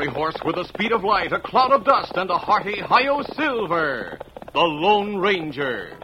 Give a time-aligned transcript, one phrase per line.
[0.00, 3.22] fiery horse with the speed of light, a cloud of dust, and a hearty Hi-Yo
[3.36, 4.18] Silver,
[4.54, 5.99] the Lone Ranger.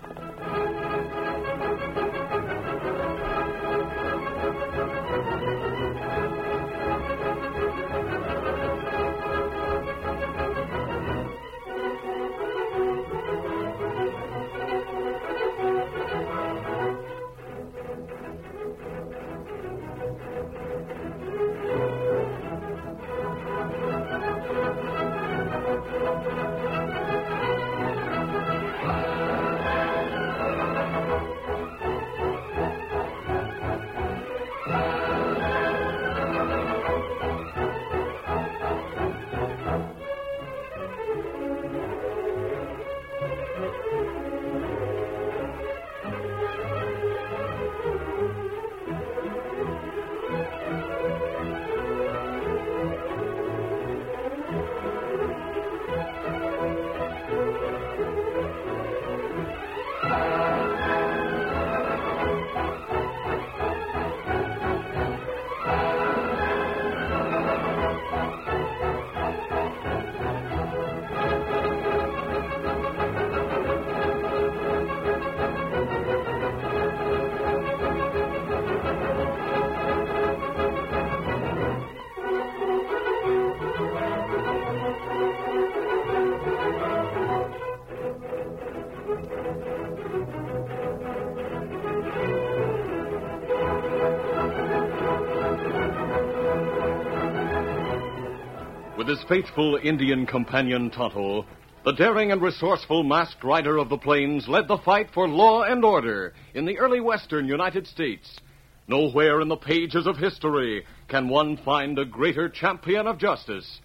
[99.07, 101.47] With his faithful Indian companion Tonto,
[101.85, 105.85] the daring and resourceful masked rider of the plains led the fight for law and
[105.85, 108.41] order in the early western United States.
[108.89, 113.81] Nowhere in the pages of history can one find a greater champion of justice.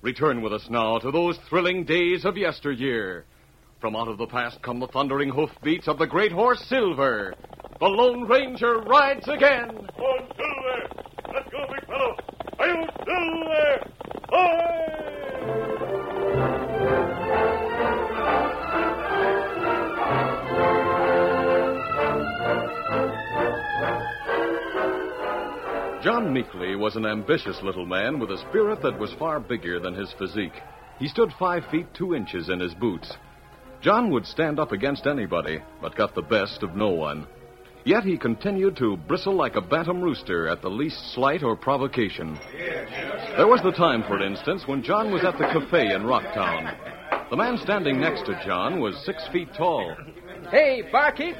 [0.00, 3.24] Return with us now to those thrilling days of yesteryear.
[3.80, 7.34] From out of the past come the thundering hoofbeats of the great horse Silver.
[7.80, 9.70] The Lone Ranger rides again.
[9.70, 11.02] On Silver!
[11.34, 12.16] Let's go, big fellow!
[12.60, 13.92] Are you Silver?
[26.02, 29.94] John Meekley was an ambitious little man with a spirit that was far bigger than
[29.94, 30.60] his physique.
[30.98, 33.12] He stood five feet two inches in his boots.
[33.82, 37.26] John would stand up against anybody, but got the best of no one.
[37.84, 42.38] Yet he continued to bristle like a bantam rooster at the least slight or provocation.
[43.36, 47.30] There was the time, for instance, when John was at the cafe in Rocktown.
[47.30, 49.96] The man standing next to John was six feet tall.
[50.50, 51.34] Hey, barkeep,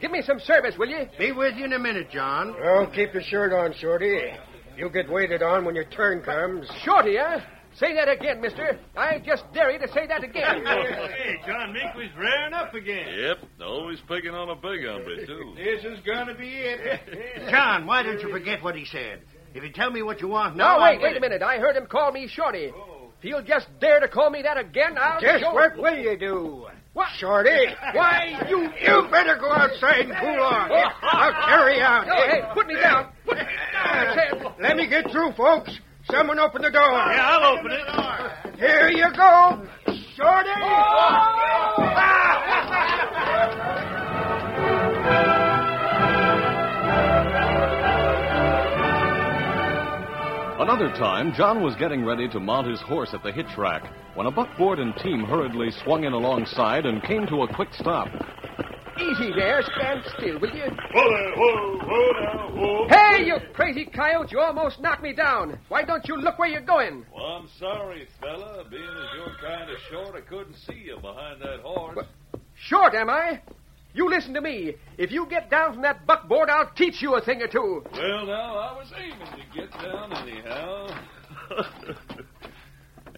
[0.00, 1.06] give me some service, will you?
[1.18, 2.56] Be with you in a minute, John.
[2.64, 4.32] Oh, keep your shirt on, Shorty.
[4.76, 6.68] You'll get waited on when your turn comes.
[6.82, 7.38] Shorty, huh?
[7.78, 8.78] Say that again, mister.
[8.96, 10.64] I just dare you to say that again.
[10.64, 13.06] hey, John Meekley's rearing up again.
[13.18, 15.54] Yep, always picking on a big hombre, too.
[15.56, 17.48] this is going to be it.
[17.50, 19.22] John, why don't you forget what he said?
[19.54, 21.42] If you tell me what you want now, now, wait, I'll wait a minute.
[21.42, 22.66] I heard him call me Shorty.
[22.66, 26.16] If he'll just dare to call me that again, I'll Just show what will you
[26.16, 26.66] do?
[26.92, 27.08] What?
[27.18, 27.50] Shorty?
[27.92, 28.70] Why, you...
[28.82, 30.70] You better go outside and cool off.
[31.02, 32.06] I'll carry you out.
[32.08, 33.10] Oh, hey, put me down.
[33.24, 34.54] Put me down, I.
[34.60, 35.76] Let me get through, folks.
[36.14, 36.80] Someone open the door.
[36.80, 38.56] Yeah, I'll open it.
[38.56, 39.66] Here you go.
[40.14, 40.50] Shorty!
[50.60, 54.28] Another time, John was getting ready to mount his horse at the hitch rack when
[54.28, 58.08] a buckboard and team hurriedly swung in alongside and came to a quick stop.
[59.00, 59.62] Easy there.
[59.62, 60.64] Stand still, will you?
[60.64, 62.88] Whoa there, whoa, whoa now, whoa.
[62.88, 64.30] Hey, you crazy coyote.
[64.30, 65.58] You almost knocked me down.
[65.68, 67.04] Why don't you look where you're going?
[67.14, 68.64] Well, I'm sorry, fella.
[68.70, 72.06] Being as you're kind of short, I couldn't see you behind that horse.
[72.54, 73.40] Short, am I?
[73.94, 74.74] You listen to me.
[74.98, 77.84] If you get down from that buckboard, I'll teach you a thing or two.
[77.92, 80.88] Well, now, I was aiming to get down anyhow.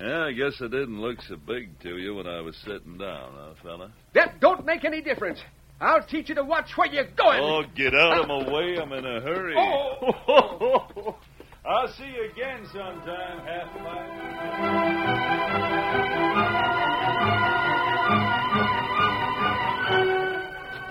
[0.00, 3.33] yeah, I guess I didn't look so big to you when I was sitting down,
[3.35, 3.93] huh, fella?
[4.15, 5.41] That don't make any difference.
[5.81, 7.40] I'll teach you to watch where you're going.
[7.43, 8.78] Oh, get out of my way.
[8.81, 9.55] I'm in a hurry.
[9.56, 11.17] Oh.
[11.69, 15.26] I'll see you again sometime, half mile.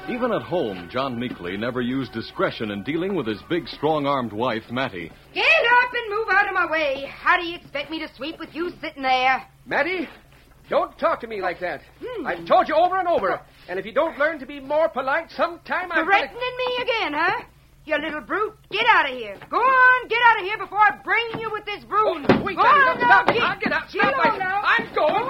[0.08, 4.34] Even at home, John Meekley never used discretion in dealing with his big, strong armed
[4.34, 5.12] wife, Mattie.
[5.34, 7.10] Get up and move out of my way.
[7.10, 9.48] How do you expect me to sweep with you sitting there?
[9.66, 10.08] Matty,
[10.70, 11.82] don't talk to me like that.
[12.04, 12.26] Hmm.
[12.26, 13.42] I've told you over and over.
[13.68, 16.06] And if you don't learn to be more polite, sometime I'm gonna...
[16.06, 17.46] Threatening me again, huh?
[17.86, 18.56] you little brute.
[18.72, 19.38] Get out of here.
[19.50, 22.26] Go on, get out of here before I brain you with this broom.
[22.30, 23.28] Oh, wait, Go on no, now, stop.
[23.28, 23.92] get, I'll get out.
[23.92, 24.26] Get Stop.
[24.26, 24.62] on now.
[24.64, 25.30] I'm going.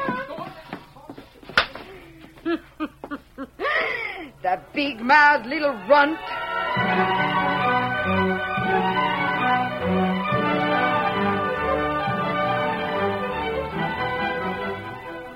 [4.41, 6.19] the big-mouthed little runt.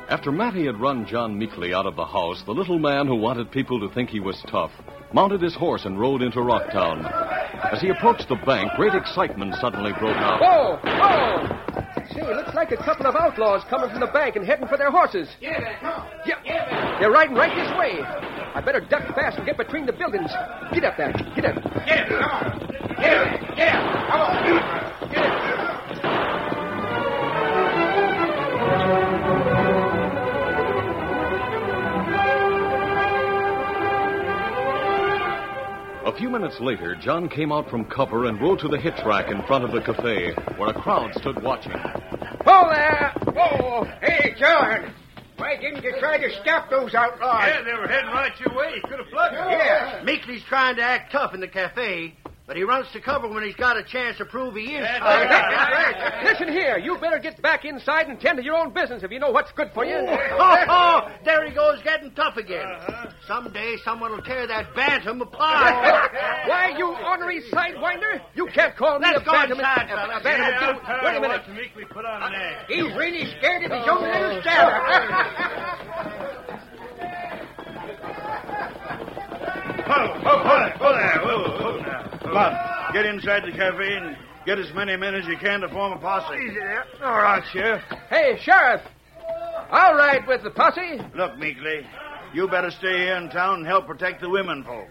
[0.10, 3.52] After Matty had run John Meekley out of the house, the little man who wanted
[3.52, 4.72] people to think he was tough
[5.14, 7.06] mounted his horse and rode into Rocktown.
[7.72, 10.42] As he approached the bank, great excitement suddenly broke out.
[10.42, 10.80] Whoa!
[10.84, 11.46] Whoa!
[12.12, 14.78] Say, it looks like a couple of outlaws coming from the bank and heading for
[14.78, 15.30] their horses.
[15.40, 16.10] Yeah, yeah.
[16.26, 16.98] Yeah, yeah.
[17.00, 18.02] they're riding right this way.
[18.02, 20.32] I better duck fast and get between the buildings.
[20.74, 21.14] Get up there.
[21.36, 21.58] Get up.
[24.50, 24.69] A
[36.20, 39.42] few minutes later, John came out from cover and rode to the hitch rack in
[39.44, 41.72] front of the cafe, where a crowd stood watching.
[41.72, 43.14] Whoa there!
[43.24, 43.86] Whoa!
[44.02, 44.94] Hey, John!
[45.38, 47.46] Why didn't you try to stop those outlaws?
[47.48, 48.74] Yeah, they were heading right your way.
[48.76, 49.50] You could have plugged them.
[49.50, 50.04] Yeah.
[50.04, 52.16] Meekley's trying to act tough in the cafe,
[52.50, 54.98] but he runs to cover when he's got a chance to prove he is That's
[54.98, 55.30] tough.
[55.30, 56.24] right.
[56.24, 59.20] Listen here, you better get back inside and tend to your own business if you
[59.20, 59.96] know what's good for you.
[60.42, 62.66] Oh, oh, there he goes, getting tough again.
[62.66, 63.12] Uh-huh.
[63.28, 66.12] Someday someone will tear that bantam apart.
[66.48, 68.20] Why, you ornery sidewinder?
[68.34, 69.60] You can't call me Let's a go bantam.
[69.60, 71.42] inside, a- a bantam- Yeah, Wait a minute.
[71.50, 72.72] Meekley put on an act.
[72.72, 74.80] He's really scared of his own little stammer.
[79.86, 82.09] Whoa, whoa, whoa there, whoa there, whoa, whoa now.
[82.30, 84.16] Come on, get inside the cafe and
[84.46, 86.36] get as many men as you can to form a posse.
[86.36, 86.86] Easy there.
[87.04, 87.82] All right, Sheriff.
[88.08, 88.82] Hey, Sheriff.
[89.72, 91.02] I'll ride with the posse.
[91.16, 91.88] Look, Meekley,
[92.36, 94.88] you better stay here in town and help protect the women folk.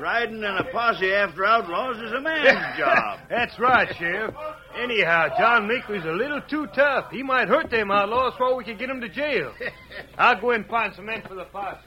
[0.00, 3.20] Riding in a posse after outlaws is a man's job.
[3.28, 4.34] That's right, Sheriff.
[4.74, 7.10] Anyhow, John Meekley's a little too tough.
[7.10, 9.52] He might hurt them outlaws before we can get him to jail.
[10.18, 11.80] I'll go and find some men for the posse.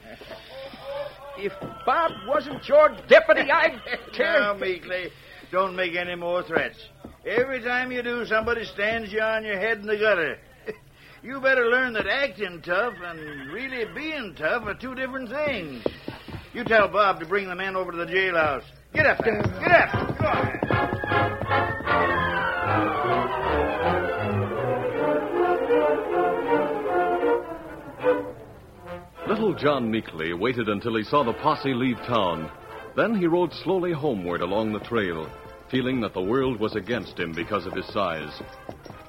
[1.38, 1.52] If
[1.86, 3.80] Bob wasn't your deputy, I'd
[4.12, 4.40] tear.
[4.40, 5.10] Now, Meekley,
[5.50, 6.78] don't make any more threats.
[7.26, 10.38] Every time you do, somebody stands you on your head in the gutter.
[11.24, 15.84] You better learn that acting tough and really being tough are two different things.
[16.52, 18.64] You tell Bob to bring the men over to the jailhouse.
[18.92, 19.40] Get up there.
[19.40, 20.18] Get up.
[20.18, 20.61] Go on.
[29.42, 32.48] Little John Meekley waited until he saw the posse leave town.
[32.94, 35.28] Then he rode slowly homeward along the trail,
[35.68, 38.40] feeling that the world was against him because of his size.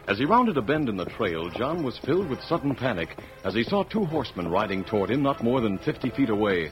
[0.08, 3.16] As he rounded a bend in the trail, John was filled with sudden panic
[3.46, 6.72] as he saw two horsemen riding toward him not more than 50 feet away.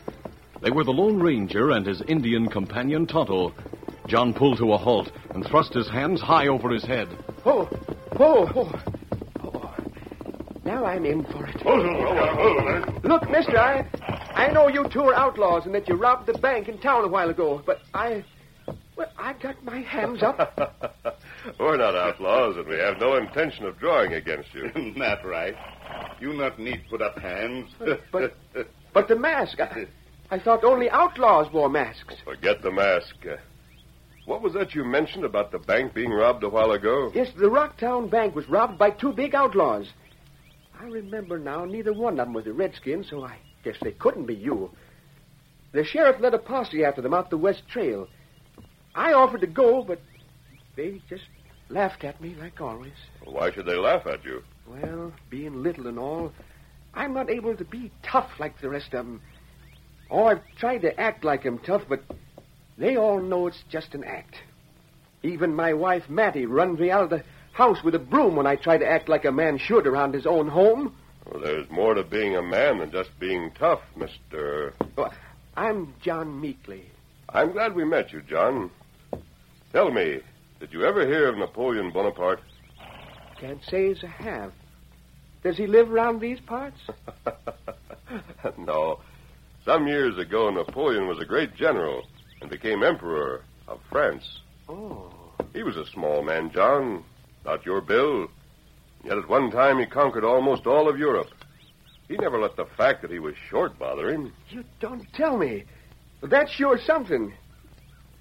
[0.64, 3.54] They were the Lone Ranger and his Indian companion, Tonto.
[4.08, 7.10] John pulled to a halt and thrust his hands high over his head.
[7.46, 7.70] Oh,
[8.20, 8.91] oh, oh.
[10.64, 11.56] Now I'm in for it.
[13.04, 13.86] Look, mister, I,
[14.36, 17.08] I know you two are outlaws and that you robbed the bank in town a
[17.08, 18.24] while ago, but I,
[18.96, 21.18] well, I've got my hands up.
[21.60, 24.72] We're not outlaws, and we have no intention of drawing against you.
[24.96, 25.56] Not right.
[26.20, 27.72] You not need put up hands.
[28.12, 28.36] But,
[28.94, 29.88] but the mask, I,
[30.30, 32.14] I thought only outlaws wore masks.
[32.24, 33.16] Forget the mask.
[33.28, 33.38] Uh,
[34.26, 37.12] what was that you mentioned about the bank being robbed a while ago?
[37.16, 39.90] Yes, the Rocktown Bank was robbed by two big outlaws.
[40.82, 44.26] I remember now, neither one of them was a redskin, so I guess they couldn't
[44.26, 44.72] be you.
[45.74, 48.08] The sheriff led a posse after them out the West Trail.
[48.96, 50.02] I offered to go, but
[50.76, 51.26] they just
[51.70, 52.94] laughed at me like always.
[53.24, 54.44] Why should they laugh at you?
[54.66, 56.34] Well, being little and all,
[56.96, 59.22] I'm not able to be tough like the rest of them.
[60.10, 62.02] Oh, I've tried to act like I'm tough, but
[62.80, 64.36] they all know it's just an act.
[65.22, 68.56] Even my wife, Mattie, runs me out of the house with a broom when I
[68.56, 70.96] try to act like a man should around his own home.
[71.26, 74.74] Well, there's more to being a man than just being tough, Mr.
[74.98, 75.10] Oh,
[75.56, 76.84] I'm John Meekley.
[77.30, 78.72] I'm glad we met you, John.
[79.72, 80.20] Tell me,
[80.60, 82.42] did you ever hear of Napoleon Bonaparte?
[83.40, 84.54] Can't say as I have.
[85.44, 86.78] Does he live around these parts?
[88.58, 89.00] no.
[89.66, 92.04] Some years ago, Napoleon was a great general
[92.42, 94.40] and became emperor of France.
[94.68, 95.12] Oh.
[95.54, 97.04] He was a small man, John.
[97.46, 98.28] Not your Bill.
[99.04, 101.30] Yet at one time he conquered almost all of Europe.
[102.08, 104.34] He never let the fact that he was short bother him.
[104.50, 105.64] You don't tell me.
[106.22, 107.34] That's sure something.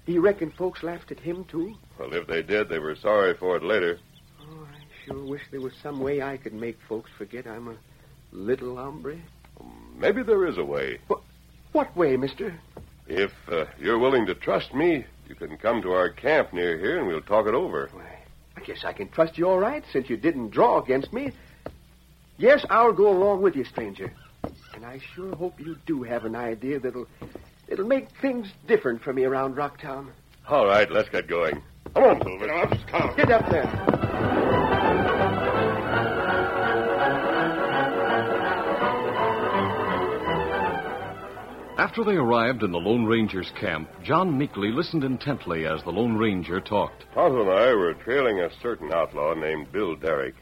[0.05, 1.75] Do you reckon folks laughed at him, too?
[1.99, 3.99] Well, if they did, they were sorry for it later.
[4.41, 7.75] Oh, I sure wish there was some way I could make folks forget I'm a
[8.31, 9.17] little hombre.
[9.95, 10.97] Maybe there is a way.
[11.73, 12.55] What way, mister?
[13.07, 16.97] If uh, you're willing to trust me, You can come to our camp near here
[16.97, 17.89] and we'll talk it over.
[18.61, 21.31] I guess I can trust you all right since you didn't draw against me.
[22.37, 24.13] Yes, I'll go along with you, stranger.
[24.75, 27.07] And I sure hope you do have an idea that'll
[27.67, 30.09] it'll make things different for me around Rocktown.
[30.47, 31.61] All right, let's get going.
[31.95, 32.45] Come on, Silver.
[32.45, 33.15] Get up, come.
[33.15, 33.90] Get up there.
[41.81, 46.15] After they arrived in the Lone Ranger's camp, John Meekley listened intently as the Lone
[46.15, 47.05] Ranger talked.
[47.15, 50.35] Tonto and I were trailing a certain outlaw named Bill Derrick.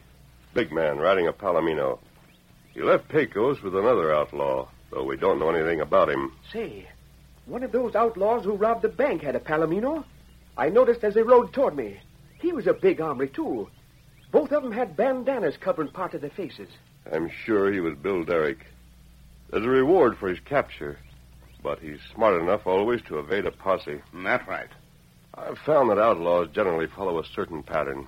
[0.52, 1.98] Big man riding a Palomino.
[2.74, 6.30] He left Pecos with another outlaw, though we don't know anything about him.
[6.52, 6.86] Say,
[7.46, 10.04] one of those outlaws who robbed the bank had a Palomino.
[10.58, 12.00] I noticed as they rode toward me.
[12.38, 13.70] He was a big hombre, too.
[14.30, 16.68] Both of them had bandanas covering part of their faces.
[17.10, 18.66] I'm sure he was Bill Derrick.
[19.50, 20.98] There's a reward for his capture,
[21.62, 24.00] but he's smart enough always to evade a posse.
[24.14, 24.68] Mm, that's right.
[25.34, 28.06] I've found that outlaws generally follow a certain pattern.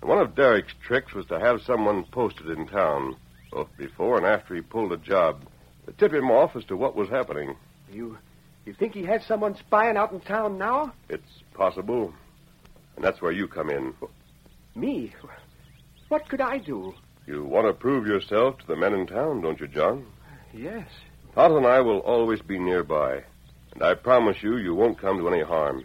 [0.00, 3.16] And one of Derrick's tricks was to have someone posted in town,
[3.50, 5.42] both before and after he pulled a job,
[5.86, 7.56] to tip him off as to what was happening.
[7.90, 8.18] You
[8.64, 10.92] you think he has someone spying out in town now?
[11.08, 12.12] It's possible.
[12.96, 13.94] And that's where you come in.
[14.74, 15.14] Me?
[16.08, 16.94] What could I do?
[17.26, 20.06] You want to prove yourself to the men in town, don't you, John?
[20.52, 20.86] Yes.
[21.38, 23.22] Tonto and I will always be nearby.
[23.72, 25.84] And I promise you, you won't come to any harm.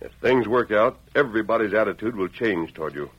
[0.00, 3.10] If things work out, everybody's attitude will change toward you.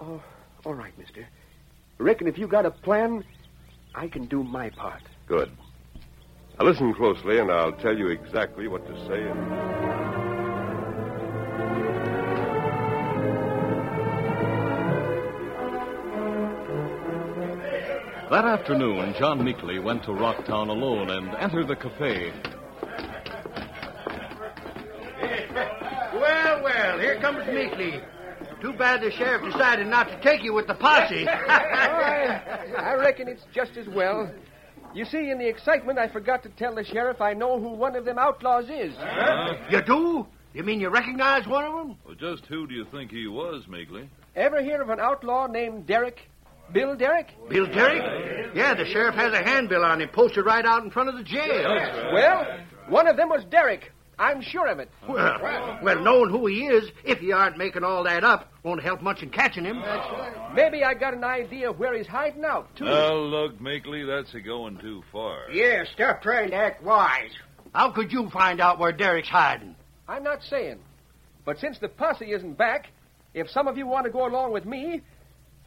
[0.00, 0.20] Oh,
[0.64, 1.28] all right, mister.
[1.98, 3.22] Reckon if you got a plan,
[3.94, 5.02] I can do my part.
[5.28, 5.52] Good.
[6.58, 9.22] Now listen closely, and I'll tell you exactly what to say.
[9.22, 9.93] And...
[18.34, 22.32] That afternoon, John Meekley went to Rocktown alone and entered the cafe.
[26.12, 28.04] Well, well, here comes Meekley.
[28.60, 31.28] Too bad the sheriff decided not to take you with the posse.
[31.28, 34.28] Oh, I, I reckon it's just as well.
[34.94, 37.94] You see, in the excitement, I forgot to tell the sheriff I know who one
[37.94, 38.96] of them outlaws is.
[39.70, 40.26] you do?
[40.54, 41.96] You mean you recognize one of them?
[42.04, 44.08] Well, just who do you think he was, Meekley?
[44.34, 46.18] Ever hear of an outlaw named Derrick?
[46.72, 47.28] Bill Derrick?
[47.48, 48.52] Bill Derrick?
[48.54, 51.22] Yeah, the sheriff has a handbill on him posted right out in front of the
[51.22, 51.64] jail.
[52.12, 52.46] Well,
[52.88, 53.90] one of them was Derrick.
[54.18, 54.88] I'm sure of it.
[55.08, 59.02] Well, well, knowing who he is, if you aren't making all that up, won't help
[59.02, 59.82] much in catching him.
[60.54, 62.84] Maybe I got an idea of where he's hiding out, too.
[62.84, 65.50] Now, look, Meekley, that's a going too far.
[65.50, 67.32] Yeah, stop trying to act wise.
[67.74, 69.74] How could you find out where Derrick's hiding?
[70.08, 70.78] I'm not saying.
[71.44, 72.90] But since the posse isn't back,
[73.34, 75.02] if some of you want to go along with me,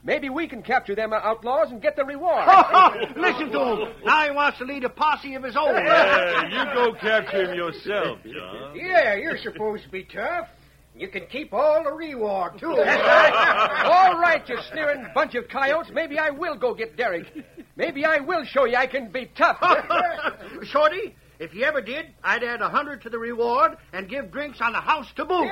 [0.04, 2.46] maybe we can capture them outlaws and get the reward.
[3.18, 3.94] Listen to him.
[4.06, 5.75] Now he wants to lead a posse of his own.
[5.88, 8.75] Hey, you go capture him yourself, John.
[8.75, 10.48] Yeah, you're supposed to be tough.
[10.96, 12.72] You can keep all the reward, too.
[12.72, 15.92] All right, you sneering bunch of coyotes.
[15.94, 17.27] Maybe I will go get Derek.
[17.75, 19.60] Maybe I will show you I can be tough.
[20.63, 24.60] Shorty, if you ever did, I'd add a hundred to the reward and give drinks
[24.60, 25.51] on the house to boot.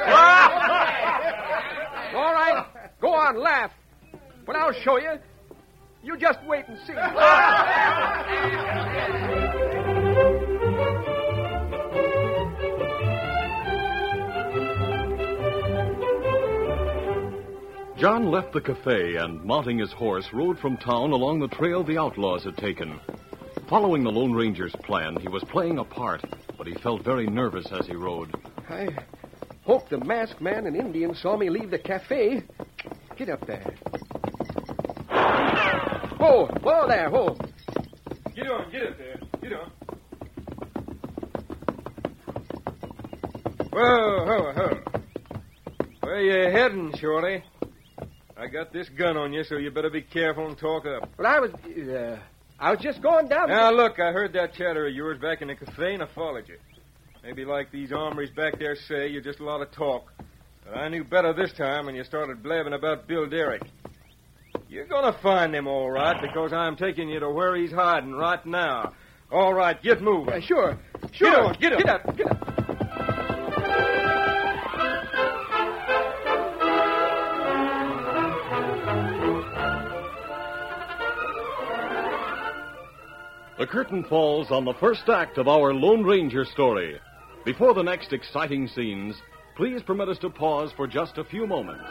[2.15, 2.65] All right,
[2.99, 3.69] go on, laugh.
[4.45, 5.19] But I'll show you.
[6.03, 6.93] You just wait and see.
[17.97, 21.97] John left the cafe and, mounting his horse, rode from town along the trail the
[21.97, 22.99] outlaws had taken.
[23.67, 26.23] Following the Lone Ranger's plan, he was playing a part,
[26.55, 28.31] but he felt very nervous as he rode.
[28.69, 28.89] I
[29.63, 32.43] hope the masked man and Indian saw me leave the cafe.
[33.15, 33.73] Get up there.
[36.17, 37.37] Whoa, whoa there, whoa.
[38.35, 39.19] Get on, get up there.
[39.41, 39.71] Get on.
[43.71, 45.01] Whoa, whoa, whoa.
[46.01, 47.43] Where you heading, Shorty?
[48.37, 51.09] I got this gun on you, so you better be careful and talk up.
[51.17, 52.19] Well, I was, uh,
[52.59, 53.49] I was just going down.
[53.49, 56.47] Now, look, I heard that chatter of yours back in the cafe, and I followed
[56.47, 56.57] you.
[57.23, 60.11] Maybe like these armories back there say, you're just a lot of talk.
[60.63, 63.63] But I knew better this time when you started blabbing about Bill Derrick.
[64.75, 68.45] You're gonna find him all right, because I'm taking you to where he's hiding right
[68.45, 68.91] now.
[69.31, 70.33] All right, get moving.
[70.33, 70.77] Uh, sure,
[71.13, 71.31] sure.
[71.31, 71.79] Get on, get up.
[71.79, 72.55] Get up, get up.
[83.57, 86.99] The curtain falls on the first act of our Lone Ranger story.
[87.45, 89.15] Before the next exciting scenes,
[89.55, 91.89] please permit us to pause for just a few moments.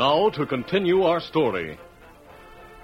[0.00, 1.78] Now to continue our story.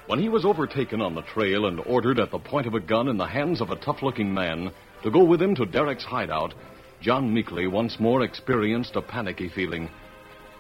[0.07, 3.09] When he was overtaken on the trail and ordered at the point of a gun
[3.09, 4.71] in the hands of a tough looking man
[5.03, 6.55] to go with him to Derek's hideout,
[7.01, 9.91] John Meekley once more experienced a panicky feeling.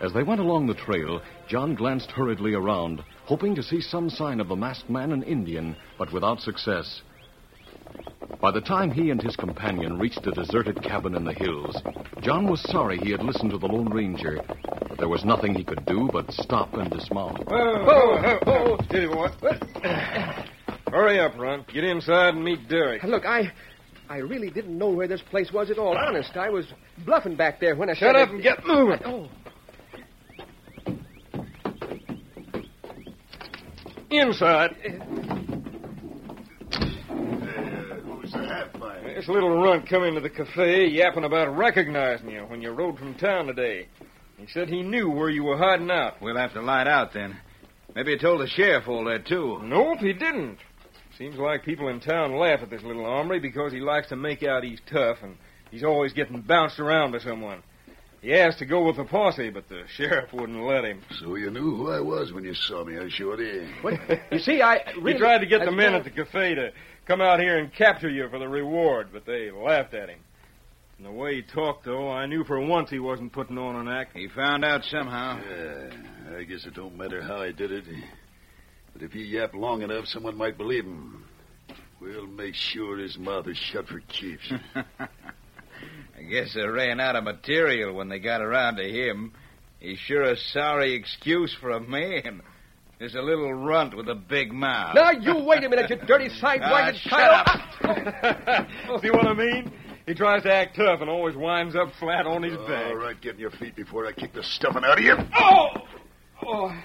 [0.00, 4.40] As they went along the trail, John glanced hurriedly around, hoping to see some sign
[4.40, 7.02] of the masked man and Indian, but without success.
[8.40, 11.76] By the time he and his companion reached a deserted cabin in the hills,
[12.20, 14.40] John was sorry he had listened to the Lone Ranger.
[14.88, 17.42] But there was nothing he could do but stop and dismount.
[17.48, 19.28] Oh, oh, oh, steady, boy.
[20.90, 21.64] Hurry up, Ron.
[21.72, 23.02] Get inside and meet Derek.
[23.02, 23.52] Look, I.
[24.08, 25.96] I really didn't know where this place was at all.
[25.98, 26.64] Honest, I was
[27.04, 29.00] bluffing back there when I Shut said up it- and get moving.
[29.04, 29.28] Oh,
[34.10, 34.76] Inside.
[38.04, 39.05] Who's the half pint?
[39.16, 43.14] This little runt come into the cafe yapping about recognizing you when you rode from
[43.14, 43.86] town today.
[44.36, 46.20] He said he knew where you were hiding out.
[46.20, 47.34] We'll have to light out then.
[47.94, 49.58] Maybe he told the sheriff all that, too.
[49.62, 50.58] Nope, he didn't.
[51.16, 54.42] Seems like people in town laugh at this little hombre because he likes to make
[54.42, 55.38] out he's tough and
[55.70, 57.62] he's always getting bounced around by someone.
[58.20, 61.00] He asked to go with the posse, but the sheriff wouldn't let him.
[61.20, 63.66] So you knew who I was when you saw me, huh, Shorty?
[63.80, 63.94] what?
[64.30, 65.14] You see, I really.
[65.14, 66.70] He tried to get I- the men at the cafe to
[67.06, 70.18] come out here and capture you for the reward, but they laughed at him.
[70.96, 73.88] From the way he talked, though, I knew for once he wasn't putting on an
[73.88, 74.16] act.
[74.16, 75.38] He found out somehow.
[75.38, 77.84] Yeah, I guess it don't matter how I did it.
[78.92, 81.24] But if he yapped long enough, someone might believe him.
[82.00, 84.50] We'll make sure his mouth is shut for keeps.
[84.74, 89.32] I guess they ran out of material when they got around to him.
[89.80, 92.42] He's sure a sorry excuse for a man.
[92.98, 94.94] Just a little runt with a big mouth.
[94.94, 97.10] Now, you wait a minute, you dirty sidewinded Ah, shut
[97.82, 98.66] child.
[98.88, 99.00] up.
[99.02, 99.70] See what I mean?
[100.06, 102.86] He tries to act tough and always winds up flat on his back.
[102.86, 105.14] All right, get on your feet before I kick the stuffing out of you.
[105.38, 105.66] Oh!
[106.46, 106.82] Oh!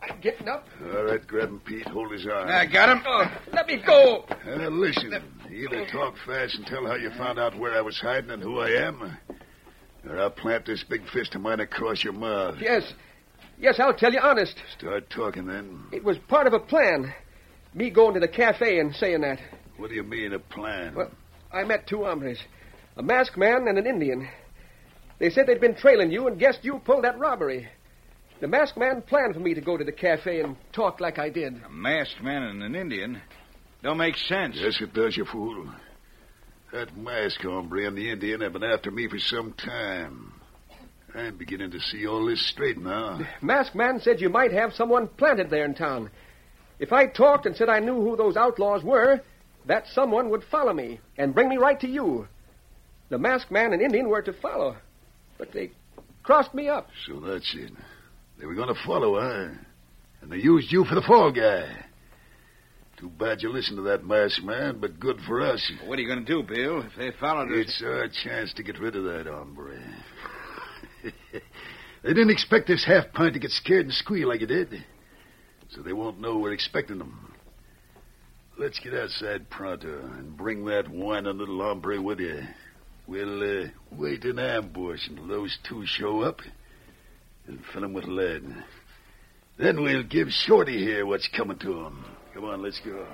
[0.00, 0.66] I'm getting up.
[0.94, 1.86] All right, grab him, Pete.
[1.88, 2.48] Hold his arm.
[2.48, 3.02] I got him.
[3.06, 4.24] Oh, let me go.
[4.46, 5.12] Uh, listen,
[5.52, 8.60] either talk fast and tell how you found out where I was hiding and who
[8.60, 9.18] I am,
[10.08, 12.56] or I'll plant this big fist of mine across your mouth.
[12.60, 12.92] Yes.
[13.60, 14.54] Yes, I'll tell you honest.
[14.76, 15.84] Start talking then.
[15.92, 17.12] It was part of a plan.
[17.74, 19.40] Me going to the cafe and saying that.
[19.76, 20.94] What do you mean, a plan?
[20.94, 21.10] Well,
[21.52, 22.38] I met two hombres
[22.96, 24.28] a masked man and an Indian.
[25.20, 27.68] They said they'd been trailing you and guessed you pulled that robbery.
[28.40, 31.28] The masked man planned for me to go to the cafe and talk like I
[31.28, 31.62] did.
[31.64, 33.20] A masked man and an Indian.
[33.82, 34.56] Don't make sense.
[34.58, 35.72] Yes, it does, you fool.
[36.72, 40.32] That mask hombre and the Indian have been after me for some time.
[41.18, 43.18] I'm beginning to see all this straight now.
[43.42, 46.10] Masked man said you might have someone planted there in town.
[46.78, 49.20] If I talked and said I knew who those outlaws were,
[49.66, 52.28] that someone would follow me and bring me right to you.
[53.08, 54.76] The masked man and Indian were to follow,
[55.38, 55.72] but they
[56.22, 56.88] crossed me up.
[57.08, 57.72] So that's it.
[58.38, 59.54] They were going to follow, huh?
[60.22, 61.84] And they used you for the fall guy.
[62.98, 65.68] Too bad you listened to that masked man, but good for us.
[65.84, 66.82] What are you going to do, Bill?
[66.82, 67.66] If they followed us.
[67.66, 69.80] It's our chance to get rid of that hombre.
[72.02, 74.84] they didn't expect this half pint to get scared and squeal like it did.
[75.70, 77.34] So they won't know we're expecting them.
[78.58, 82.40] Let's get outside pronto and bring that whining little hombre with you.
[83.06, 86.40] We'll uh, wait in ambush until those two show up
[87.46, 88.42] and fill 'em with lead.
[89.58, 92.04] Then we'll give Shorty here what's coming to him.
[92.34, 93.06] Come on, let's go.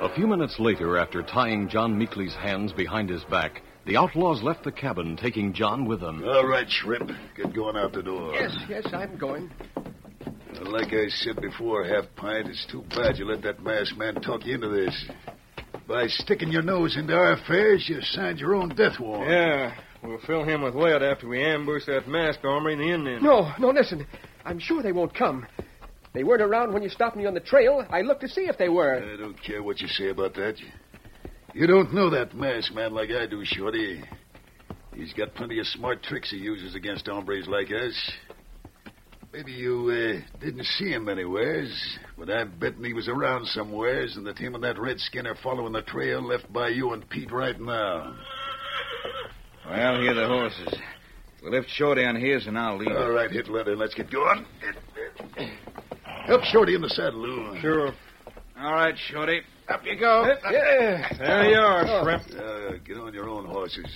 [0.00, 4.64] A few minutes later, after tying John Meekley's hands behind his back, the outlaws left
[4.64, 6.24] the cabin, taking John with them.
[6.26, 7.10] All right, Shrimp.
[7.36, 8.32] Get going out the door.
[8.34, 9.50] Yes, yes, I'm going.
[10.62, 14.46] Like I said before, Half Pint, it's too bad you let that masked man talk
[14.46, 15.10] you into this.
[15.86, 19.30] By sticking your nose into our affairs, you signed your own death warrant.
[19.30, 23.22] Yeah, we'll fill him with lead after we ambush that masked armory in the Indian.
[23.22, 24.06] No, no, listen.
[24.46, 25.46] I'm sure they won't come.
[26.12, 27.84] They weren't around when you stopped me on the trail.
[27.88, 28.96] I looked to see if they were.
[28.96, 30.56] I don't care what you say about that.
[31.54, 34.02] You don't know that masked man like I do, Shorty.
[34.94, 38.12] He's got plenty of smart tricks he uses against hombres like us.
[39.32, 44.26] Maybe you uh, didn't see him anywheres, but I'm betting he was around somewheres and
[44.26, 47.58] that him and that redskin are following the trail left by you and Pete right
[47.60, 48.16] now.
[49.68, 50.74] Well, here are the horses.
[51.42, 52.90] We'll lift Shorty on his, and I'll lead.
[52.90, 53.76] All right, hit leather.
[53.76, 54.44] Let's get going.
[56.30, 57.60] Help Shorty in the saddle, Lou.
[57.60, 57.92] Sure.
[58.56, 59.40] All right, Shorty.
[59.68, 60.32] Up you go.
[60.48, 62.22] Yeah, there you are, Shrimp.
[62.40, 63.90] Uh, get on your own horses.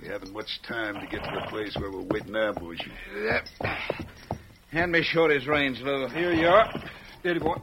[0.00, 2.80] We haven't much time to get to the place where we're waiting ambush.
[3.14, 3.70] Yep.
[4.70, 6.08] Hand me Shorty's reins, Lou.
[6.08, 6.72] Here you are.
[7.20, 7.56] Steady, boy.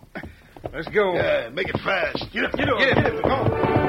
[0.71, 1.15] Let's go.
[1.15, 2.23] Yeah, make it fast.
[2.31, 2.51] Get up.
[2.51, 2.77] Get on.
[2.77, 3.23] Get it.
[3.23, 3.80] Come on.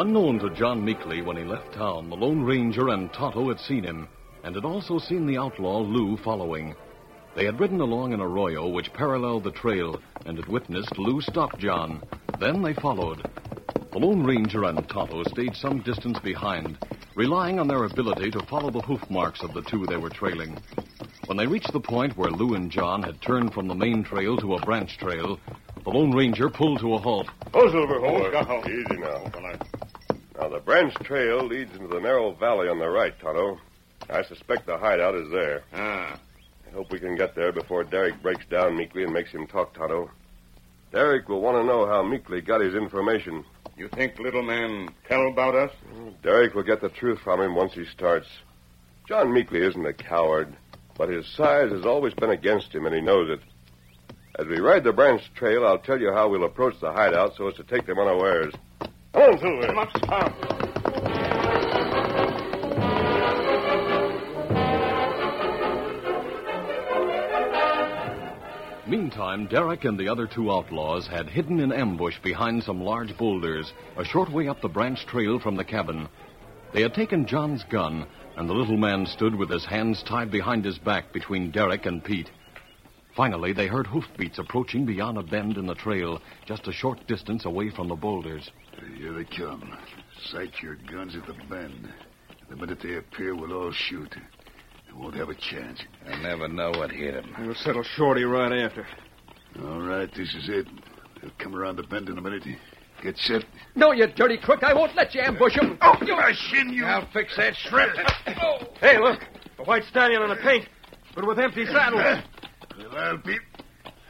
[0.00, 3.84] Unknown to John Meekley when he left town, the Lone Ranger and Tonto had seen
[3.84, 4.08] him,
[4.42, 6.74] and had also seen the outlaw Lou following.
[7.36, 11.58] They had ridden along an arroyo which paralleled the trail, and had witnessed Lou stop
[11.58, 12.00] John.
[12.38, 13.26] Then they followed.
[13.92, 16.78] The Lone Ranger and Tonto stayed some distance behind,
[17.14, 20.56] relying on their ability to follow the hoof marks of the two they were trailing.
[21.26, 24.38] When they reached the point where Lou and John had turned from the main trail
[24.38, 25.38] to a branch trail,
[25.84, 27.26] the Lone Ranger pulled to a halt.
[27.52, 28.66] Oh, Silverhorn.
[28.66, 29.69] Easy now.
[30.40, 33.60] Now, the branch trail leads into the narrow valley on the right, Tonto.
[34.08, 35.64] I suspect the hideout is there.
[35.74, 36.18] Ah.
[36.66, 39.74] I hope we can get there before Derek breaks down Meekley and makes him talk,
[39.74, 40.10] Tonto.
[40.92, 43.44] Derek will want to know how Meekley got his information.
[43.76, 45.72] You think little man tell about us?
[46.22, 48.28] Derek will get the truth from him once he starts.
[49.06, 50.56] John Meekley isn't a coward,
[50.96, 53.40] but his size has always been against him, and he knows it.
[54.38, 57.48] As we ride the branch trail, I'll tell you how we'll approach the hideout so
[57.48, 58.54] as to take them unawares.
[59.12, 59.66] Come on, Silver.
[59.66, 60.34] Come up, Tom.
[68.86, 73.72] Meantime, Derek and the other two outlaws had hidden in ambush behind some large boulders
[73.96, 76.08] a short way up the branch trail from the cabin.
[76.72, 80.64] They had taken John's gun, and the little man stood with his hands tied behind
[80.64, 82.30] his back between Derek and Pete.
[83.20, 87.44] Finally, they heard hoofbeats approaching beyond a bend in the trail, just a short distance
[87.44, 88.50] away from the boulders.
[88.96, 89.76] Here they come.
[90.32, 91.92] Sight your guns at the bend.
[92.48, 94.08] The minute they appear, we'll all shoot.
[94.10, 95.82] They won't have a chance.
[96.06, 97.34] I never know what hit him.
[97.38, 98.86] We'll settle Shorty right after.
[99.62, 100.66] All right, this is it.
[101.20, 102.44] They'll come around the bend in a minute.
[103.02, 103.44] Get set.
[103.74, 104.64] No, you dirty crook.
[104.64, 105.76] I won't let you ambush him.
[105.82, 106.86] Oh, I shin you.
[106.86, 107.98] I'll fix that shrimp.
[108.80, 109.20] Hey, look.
[109.58, 110.66] A white stallion on a paint,
[111.14, 112.24] but with empty saddles.
[112.80, 113.38] Well, I'll be.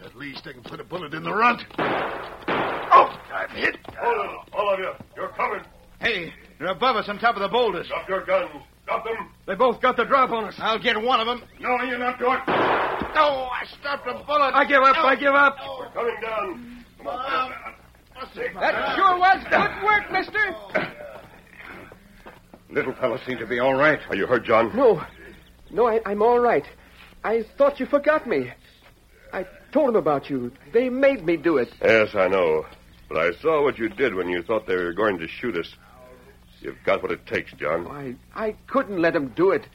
[0.04, 1.62] At least I can put a bullet in the runt.
[1.78, 3.76] Oh, I'm hit.
[4.02, 5.66] All, all of you, you're covered.
[6.00, 7.88] Hey, they're above us on top of the boulders.
[7.88, 8.50] Drop your guns.
[8.86, 9.30] Drop them.
[9.46, 10.54] They both got the drop on us.
[10.58, 11.42] I'll get one of them.
[11.60, 12.38] No, you're not doing.
[13.14, 14.52] No, I stopped a bullet.
[14.54, 14.96] I give up.
[14.96, 15.56] I give up.
[15.78, 16.84] We're coming down.
[16.98, 17.52] Come on.
[17.52, 17.54] Um,
[18.54, 20.56] that sure was good work, mister.
[22.70, 23.98] Little fellow seemed to be all right.
[24.08, 24.74] Are you hurt, John?
[24.76, 25.02] No.
[25.70, 26.64] No, I, I'm all right.
[27.24, 28.52] I thought you forgot me.
[29.32, 30.52] I told them about you.
[30.72, 31.72] They made me do it.
[31.80, 32.66] Yes, I know.
[33.08, 35.74] But I saw what you did when you thought they were going to shoot us.
[36.60, 37.86] You've got what it takes, John.
[37.88, 39.66] I, I couldn't let them do it.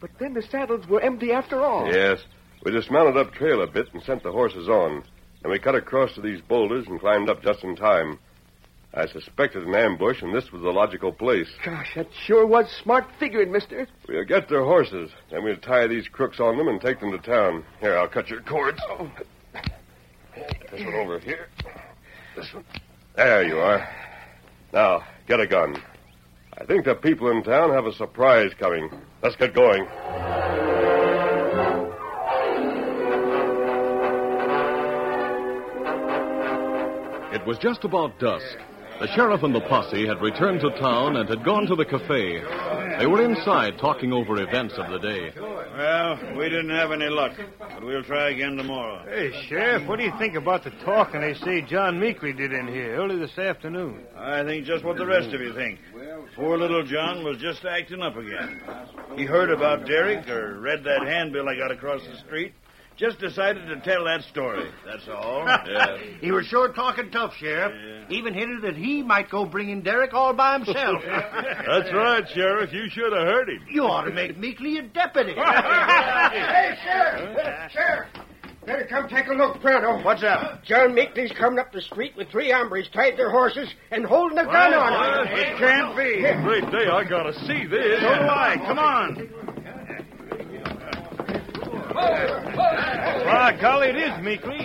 [0.00, 1.86] But then the saddles were empty after all.
[1.86, 2.20] Yes.
[2.64, 5.04] We dismounted up trail a bit and sent the horses on.
[5.42, 8.18] And we cut across to these boulders and climbed up just in time.
[8.94, 11.48] I suspected an ambush, and this was the logical place.
[11.64, 13.86] Gosh, that sure was smart figuring, mister.
[14.08, 17.18] We'll get their horses, then we'll tie these crooks on them and take them to
[17.18, 17.64] town.
[17.80, 18.80] Here, I'll cut your cords.
[18.88, 19.10] Oh.
[20.70, 21.48] This one over here.
[22.34, 22.64] This one.
[23.14, 23.88] There you are.
[24.72, 25.76] Now, get a gun.
[26.56, 28.90] I think the people in town have a surprise coming.
[29.22, 29.86] Let's get going.
[37.32, 38.58] It was just about dusk.
[39.00, 42.40] The sheriff and the posse had returned to town and had gone to the cafe.
[42.98, 45.30] They were inside talking over events of the day.
[45.38, 49.04] Well, we didn't have any luck, but we'll try again tomorrow.
[49.08, 52.66] Hey, Sheriff, what do you think about the talking they say John Meekley did in
[52.66, 54.04] here early this afternoon?
[54.16, 55.78] I think just what the rest of you think.
[56.34, 58.60] Poor little John was just acting up again.
[59.14, 62.52] He heard about Derek or read that handbill I got across the street.
[62.98, 64.68] Just decided to tell that story.
[64.84, 65.46] That's all.
[65.68, 65.98] Yeah.
[66.20, 67.72] He was sure talking tough, Sheriff.
[68.10, 71.02] Even hinted that he might go bring in Derek all by himself.
[71.06, 72.72] That's right, Sheriff.
[72.72, 73.64] You should have heard him.
[73.70, 75.34] you ought to make Meekley a deputy.
[75.38, 77.72] Hey, Sheriff!
[77.72, 78.08] Sheriff!
[78.66, 80.02] Better come take a look, Pronto.
[80.04, 80.62] What's up?
[80.64, 84.44] John Meekley's coming up the street with three hombres tied their horses and holding a
[84.44, 85.38] gun on them.
[85.38, 86.20] It can't be.
[86.44, 86.90] Great day.
[86.90, 88.00] I gotta see this.
[88.00, 88.56] So do I.
[88.66, 89.47] Come on.
[91.98, 94.62] By golly, it is Meekley.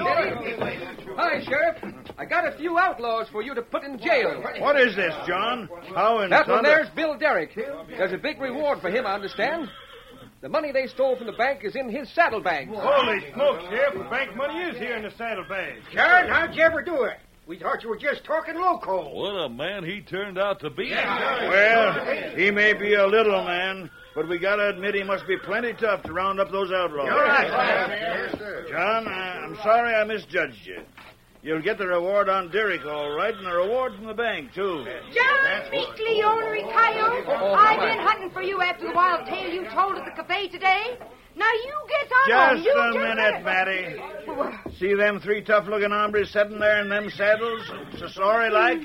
[1.16, 1.78] Hi, Sheriff.
[2.18, 4.42] I got a few outlaws for you to put in jail.
[4.60, 5.68] What is this, John?
[5.96, 7.56] How in That one thunder- there's Bill Derrick.
[7.56, 9.70] There's a big reward for him, I understand.
[10.42, 12.68] The money they stole from the bank is in his saddlebag.
[12.68, 13.94] Holy smoke, Sheriff.
[13.96, 15.76] The bank money is here in the saddlebag.
[15.94, 17.18] John, how'd you ever do it?
[17.48, 19.10] We thought you were just talking loco.
[19.10, 20.92] What a man he turned out to be.
[20.92, 25.74] Well, he may be a little man, but we gotta admit he must be plenty
[25.74, 27.06] tough to round up those outlaws.
[27.08, 30.82] You're right, John, I- I'm sorry I misjudged you.
[31.42, 34.86] You'll get the reward on Derrick, all right, and a reward from the bank, too.
[35.14, 37.28] John Meekley, ornery coyote.
[37.28, 40.98] I've been hunting for you after the wild tale you told at the cafe today.
[41.36, 42.56] Now you get on.
[42.56, 44.74] Just you a just minute, Matty.
[44.80, 47.62] See them three tough-looking hombres sitting there in them saddles,
[47.98, 48.80] so sorry like?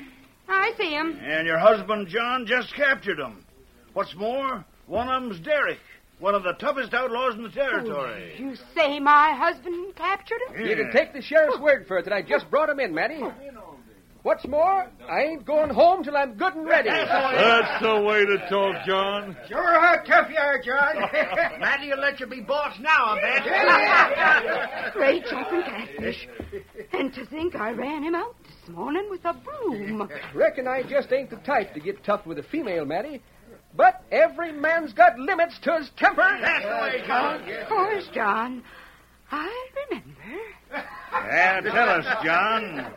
[0.49, 1.17] I see him.
[1.23, 3.45] And your husband, John, just captured him.
[3.93, 5.77] What's more, one of them's Derek,
[6.19, 8.33] one of the toughest outlaws in the territory.
[8.35, 10.65] Oh, you say my husband captured him?
[10.65, 13.21] You can take the sheriff's word for it that I just brought him in, Matty.
[14.21, 16.89] What's more, I ain't going home till I'm good and ready.
[16.89, 19.37] That's the way to talk, John.
[19.47, 20.95] Sure how tough you are, John.
[21.61, 24.93] Matty will let you be boss now, I bet.
[24.93, 26.27] Great chopping catfish.
[26.91, 30.09] And to think I ran him out this morning with a broom.
[30.35, 33.21] Reckon I just ain't the type to get tough with a female, Matty.
[33.75, 36.37] But every man's got limits to his temper.
[36.41, 37.49] That's the way, John.
[37.49, 38.63] Of course, John.
[39.31, 40.13] I remember.
[41.13, 42.91] And tell us, John,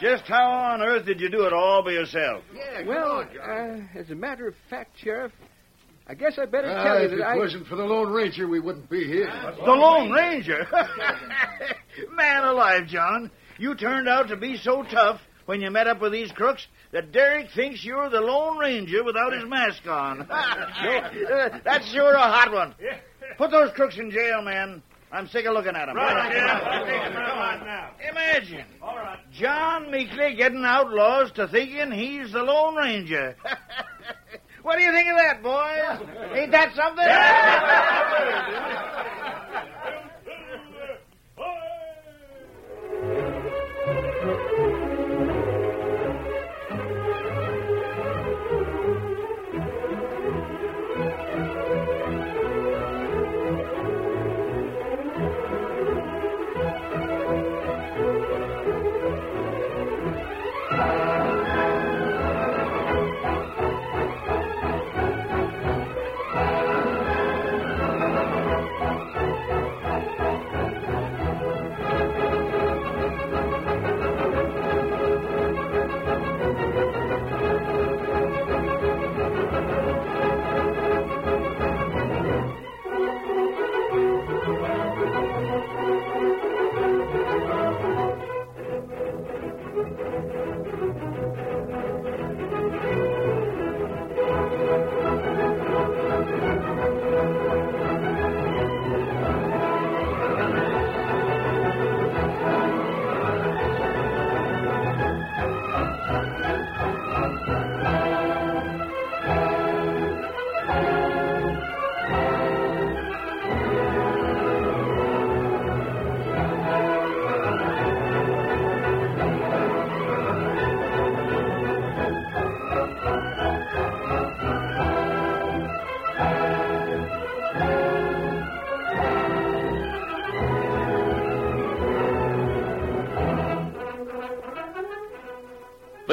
[0.00, 2.44] just how on earth did you do it all by yourself?
[2.86, 5.32] Well, uh, as a matter of fact, Sheriff,
[6.06, 7.36] I guess I better Ah, tell you if that it I.
[7.36, 9.26] wasn't for the Lone Ranger, we wouldn't be here.
[9.64, 10.66] The Lone Ranger?
[12.14, 13.30] Man alive, John.
[13.58, 17.12] You turned out to be so tough when you met up with these crooks that
[17.12, 20.18] Derek thinks you're the Lone Ranger without his mask on.
[21.64, 22.74] That's sure a hot one.
[23.38, 24.82] Put those crooks in jail, man.
[25.12, 25.96] I'm sick of looking at them.
[25.96, 27.12] Right, yeah.
[27.28, 27.90] Come on now.
[28.10, 28.64] Imagine.
[28.80, 29.18] All right.
[29.30, 33.36] John Meekley getting outlaws to thinking he's the Lone Ranger.
[34.62, 36.00] what do you think of that, boys?
[36.34, 37.04] Ain't that something?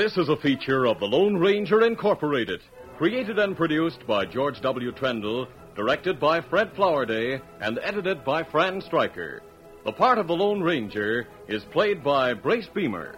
[0.10, 2.62] This is a feature of the Lone Ranger Incorporated,
[2.98, 4.92] created and produced by George W.
[4.92, 9.44] Trendle, directed by Fred Flowerday, and edited by Fran Stryker.
[9.86, 13.18] The part of the Lone Ranger is played by Brace Beemer.